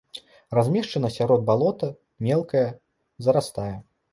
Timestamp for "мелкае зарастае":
2.29-3.73